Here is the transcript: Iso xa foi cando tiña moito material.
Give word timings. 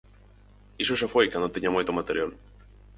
Iso 0.83 0.97
xa 0.99 1.07
foi 1.13 1.25
cando 1.31 1.53
tiña 1.55 1.73
moito 1.75 1.95
material. 1.99 2.31